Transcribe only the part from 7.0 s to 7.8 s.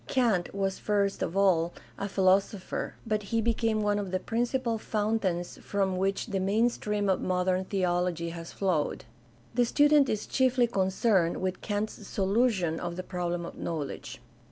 of modern